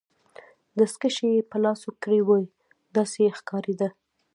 دستکشې 0.77 1.27
يې 1.35 1.41
په 1.51 1.57
لاسو 1.63 1.89
کړي 2.03 2.21
وې، 2.27 2.43
داسې 2.95 3.17
یې 3.25 3.31
ښکاریده. 3.39 3.89